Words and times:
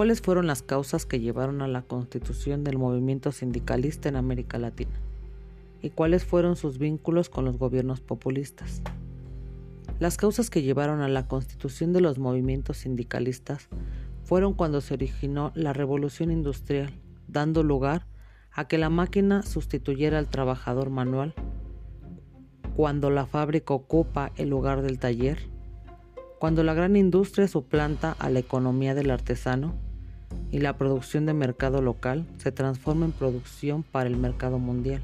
¿Cuáles 0.00 0.22
fueron 0.22 0.46
las 0.46 0.62
causas 0.62 1.04
que 1.04 1.20
llevaron 1.20 1.60
a 1.60 1.68
la 1.68 1.82
constitución 1.82 2.64
del 2.64 2.78
movimiento 2.78 3.32
sindicalista 3.32 4.08
en 4.08 4.16
América 4.16 4.56
Latina? 4.56 4.98
¿Y 5.82 5.90
cuáles 5.90 6.24
fueron 6.24 6.56
sus 6.56 6.78
vínculos 6.78 7.28
con 7.28 7.44
los 7.44 7.58
gobiernos 7.58 8.00
populistas? 8.00 8.80
Las 9.98 10.16
causas 10.16 10.48
que 10.48 10.62
llevaron 10.62 11.02
a 11.02 11.08
la 11.08 11.28
constitución 11.28 11.92
de 11.92 12.00
los 12.00 12.18
movimientos 12.18 12.78
sindicalistas 12.78 13.68
fueron 14.24 14.54
cuando 14.54 14.80
se 14.80 14.94
originó 14.94 15.52
la 15.54 15.74
revolución 15.74 16.30
industrial, 16.30 16.94
dando 17.28 17.62
lugar 17.62 18.06
a 18.52 18.68
que 18.68 18.78
la 18.78 18.88
máquina 18.88 19.42
sustituyera 19.42 20.16
al 20.16 20.30
trabajador 20.30 20.88
manual, 20.88 21.34
cuando 22.74 23.10
la 23.10 23.26
fábrica 23.26 23.74
ocupa 23.74 24.32
el 24.36 24.48
lugar 24.48 24.80
del 24.80 24.98
taller, 24.98 25.50
cuando 26.38 26.64
la 26.64 26.72
gran 26.72 26.96
industria 26.96 27.46
suplanta 27.48 28.16
a 28.18 28.30
la 28.30 28.38
economía 28.38 28.94
del 28.94 29.10
artesano 29.10 29.89
y 30.50 30.58
la 30.58 30.76
producción 30.76 31.26
de 31.26 31.34
mercado 31.34 31.82
local 31.82 32.26
se 32.38 32.52
transforma 32.52 33.06
en 33.06 33.12
producción 33.12 33.82
para 33.82 34.08
el 34.08 34.16
mercado 34.16 34.58
mundial. 34.58 35.02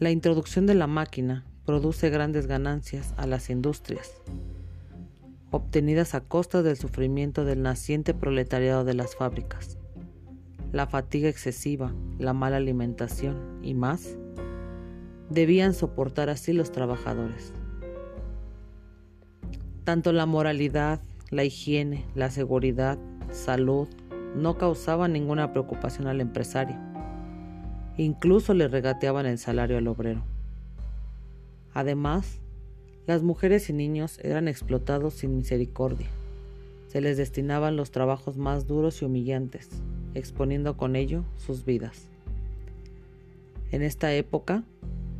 La 0.00 0.10
introducción 0.10 0.66
de 0.66 0.74
la 0.74 0.86
máquina 0.86 1.44
produce 1.64 2.10
grandes 2.10 2.46
ganancias 2.46 3.14
a 3.16 3.26
las 3.26 3.48
industrias, 3.48 4.20
obtenidas 5.50 6.14
a 6.14 6.20
costa 6.20 6.62
del 6.62 6.76
sufrimiento 6.76 7.44
del 7.44 7.62
naciente 7.62 8.12
proletariado 8.12 8.84
de 8.84 8.94
las 8.94 9.16
fábricas, 9.16 9.78
la 10.72 10.86
fatiga 10.86 11.28
excesiva, 11.28 11.94
la 12.18 12.32
mala 12.32 12.56
alimentación 12.56 13.60
y 13.62 13.74
más, 13.74 14.18
debían 15.30 15.74
soportar 15.74 16.28
así 16.28 16.52
los 16.52 16.72
trabajadores. 16.72 17.52
Tanto 19.84 20.12
la 20.12 20.26
moralidad, 20.26 21.00
la 21.30 21.44
higiene, 21.44 22.04
la 22.14 22.30
seguridad, 22.30 22.98
salud, 23.30 23.88
no 24.34 24.58
causaban 24.58 25.12
ninguna 25.12 25.52
preocupación 25.52 26.06
al 26.06 26.20
empresario. 26.20 26.76
Incluso 27.96 28.54
le 28.54 28.68
regateaban 28.68 29.26
el 29.26 29.38
salario 29.38 29.78
al 29.78 29.86
obrero. 29.86 30.24
Además, 31.72 32.40
las 33.06 33.22
mujeres 33.22 33.68
y 33.68 33.72
niños 33.72 34.18
eran 34.22 34.48
explotados 34.48 35.14
sin 35.14 35.36
misericordia. 35.36 36.06
Se 36.88 37.00
les 37.00 37.16
destinaban 37.16 37.76
los 37.76 37.90
trabajos 37.90 38.36
más 38.36 38.66
duros 38.66 39.02
y 39.02 39.04
humillantes, 39.04 39.68
exponiendo 40.14 40.76
con 40.76 40.96
ello 40.96 41.24
sus 41.36 41.64
vidas. 41.64 42.08
En 43.72 43.82
esta 43.82 44.14
época, 44.14 44.62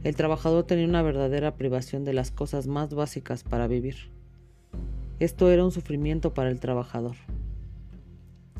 el 0.04 0.16
trabajador 0.16 0.64
tenía 0.64 0.86
una 0.86 1.02
verdadera 1.02 1.56
privación 1.56 2.04
de 2.04 2.12
las 2.12 2.30
cosas 2.30 2.66
más 2.66 2.94
básicas 2.94 3.42
para 3.42 3.66
vivir. 3.66 4.13
Esto 5.20 5.48
era 5.50 5.64
un 5.64 5.70
sufrimiento 5.70 6.34
para 6.34 6.50
el 6.50 6.58
trabajador. 6.58 7.14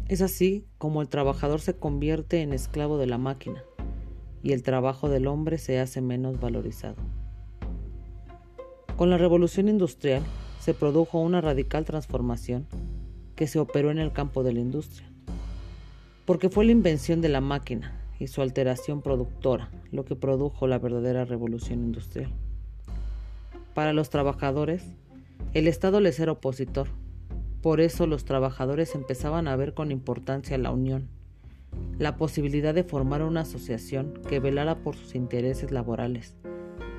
Es 0.07 0.23
así 0.23 0.67
como 0.79 1.03
el 1.03 1.09
trabajador 1.09 1.61
se 1.61 1.77
convierte 1.77 2.43
en 2.43 2.53
esclavo 2.53 2.97
de 2.97 3.07
la 3.07 3.19
máquina 3.19 3.65
y 4.43 4.53
el 4.53 4.63
trabajo 4.63 5.09
del 5.09 5.27
hombre 5.27 5.59
se 5.59 5.81
hace 5.81 6.01
menos 6.01 6.39
valorizado. 6.39 6.97
Con 8.97 9.11
la 9.11 9.19
revolución 9.19 9.69
industrial 9.69 10.23
se 10.61 10.75
produjo 10.75 11.19
una 11.19 11.41
radical 11.41 11.85
transformación 11.85 12.69
que 13.35 13.49
se 13.49 13.59
operó 13.59 13.91
en 13.91 13.99
el 13.99 14.13
campo 14.13 14.45
de 14.45 14.53
la 14.53 14.61
industria, 14.61 15.11
porque 16.25 16.51
fue 16.51 16.65
la 16.65 16.73
invención 16.73 17.21
de 17.21 17.31
la 17.31 17.41
máquina 17.41 18.01
y 18.21 18.29
su 18.29 18.43
alteración 18.43 19.03
productora 19.03 19.71
lo 19.91 20.05
que 20.05 20.15
produjo 20.15 20.69
la 20.69 20.79
verdadera 20.79 21.25
revolución 21.25 21.81
industrial. 21.81 22.31
Para 23.75 23.93
los 23.93 24.09
trabajadores, 24.09 24.85
el 25.55 25.69
Estado 25.69 26.01
les 26.01 26.19
era 26.19 26.33
opositor, 26.33 26.89
por 27.63 27.81
eso 27.81 28.09
los 28.09 28.25
trabajadores 28.25 28.97
empezaban 28.97 29.47
a 29.47 29.55
ver 29.55 29.73
con 29.73 29.93
importancia 29.93 30.59
la 30.59 30.73
unión, 30.73 31.09
la 31.97 32.17
posibilidad 32.17 32.75
de 32.75 32.83
formar 32.83 33.23
una 33.23 33.43
asociación 33.43 34.15
que 34.29 34.41
velara 34.41 34.83
por 34.83 34.97
sus 34.97 35.15
intereses 35.15 35.71
laborales 35.71 36.37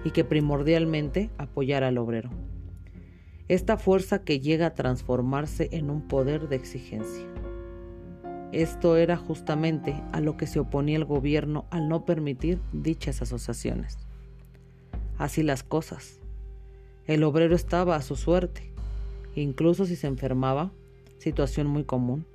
y 0.06 0.12
que 0.12 0.24
primordialmente 0.24 1.30
apoyara 1.38 1.90
al 1.90 1.98
obrero. 1.98 2.30
Esta 3.50 3.78
fuerza 3.78 4.24
que 4.24 4.40
llega 4.40 4.68
a 4.68 4.74
transformarse 4.74 5.68
en 5.74 5.90
un 5.90 6.08
poder 6.08 6.48
de 6.48 6.56
exigencia. 6.56 7.28
Esto 8.54 8.96
era 8.96 9.18
justamente 9.18 10.02
a 10.14 10.22
lo 10.22 10.38
que 10.38 10.48
se 10.48 10.60
oponía 10.60 10.96
el 10.96 11.04
gobierno 11.04 11.66
al 11.72 11.90
no 11.90 12.06
permitir 12.06 12.62
dichas 12.72 13.22
asociaciones. 13.22 13.98
Así 15.18 15.44
las 15.44 15.64
cosas. 15.64 16.22
El 17.08 17.24
obrero 17.24 17.56
estaba 17.56 17.96
a 17.96 18.02
su 18.02 18.16
suerte, 18.16 18.72
incluso 19.36 19.86
si 19.86 19.96
se 19.96 20.08
enfermaba, 20.08 20.72
situación 21.20 21.68
muy 21.68 21.84
común. 21.84 22.26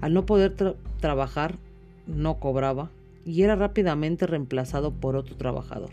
Al 0.00 0.12
no 0.12 0.26
poder 0.26 0.76
trabajar, 1.00 1.58
no 2.06 2.40
cobraba 2.40 2.90
y 3.24 3.42
era 3.42 3.54
rápidamente 3.54 4.26
reemplazado 4.26 4.92
por 4.92 5.14
otro 5.14 5.36
trabajador 5.36 5.90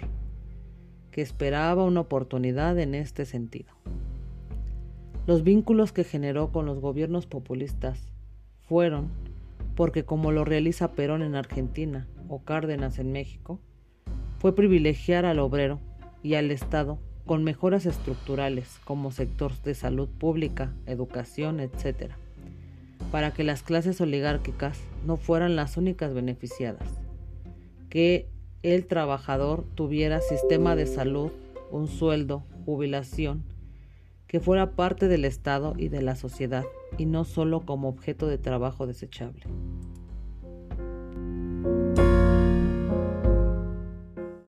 que 1.11 1.21
esperaba 1.21 1.83
una 1.83 2.01
oportunidad 2.01 2.77
en 2.79 2.95
este 2.95 3.25
sentido. 3.25 3.73
Los 5.27 5.43
vínculos 5.43 5.91
que 5.91 6.03
generó 6.03 6.51
con 6.51 6.65
los 6.65 6.79
gobiernos 6.79 7.25
populistas 7.25 8.11
fueron 8.67 9.09
porque 9.75 10.03
como 10.03 10.31
lo 10.31 10.45
realiza 10.45 10.93
Perón 10.93 11.21
en 11.21 11.35
Argentina 11.35 12.07
o 12.27 12.39
Cárdenas 12.43 12.99
en 12.99 13.11
México, 13.11 13.59
fue 14.39 14.55
privilegiar 14.55 15.25
al 15.25 15.39
obrero 15.39 15.79
y 16.21 16.35
al 16.35 16.51
Estado 16.51 16.99
con 17.29 17.43
mejoras 17.43 17.85
estructurales 17.85 18.79
como 18.85 19.11
sectores 19.11 19.61
de 19.61 19.75
salud 19.75 20.09
pública, 20.09 20.73
educación, 20.87 21.59
etc., 21.59 22.13
para 23.11 23.29
que 23.35 23.43
las 23.43 23.61
clases 23.61 24.01
oligárquicas 24.01 24.79
no 25.05 25.15
fueran 25.15 25.55
las 25.55 25.77
únicas 25.77 26.11
beneficiadas, 26.15 26.89
que 27.87 28.27
el 28.63 28.87
trabajador 28.87 29.63
tuviera 29.75 30.21
sistema 30.21 30.75
de 30.75 30.87
salud, 30.87 31.29
un 31.69 31.87
sueldo, 31.87 32.45
jubilación, 32.65 33.43
que 34.25 34.39
fuera 34.39 34.71
parte 34.71 35.07
del 35.07 35.23
Estado 35.23 35.75
y 35.77 35.89
de 35.89 36.01
la 36.01 36.15
sociedad 36.15 36.65
y 36.97 37.05
no 37.05 37.25
solo 37.25 37.59
como 37.59 37.89
objeto 37.89 38.25
de 38.25 38.39
trabajo 38.39 38.87
desechable. 38.87 39.43